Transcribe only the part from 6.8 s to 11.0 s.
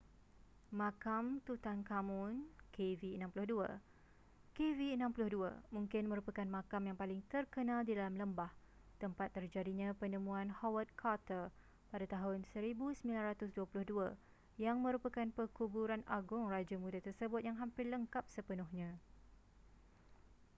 yang paling terkenal di dalam lembah tempat terjadinya penemuan howard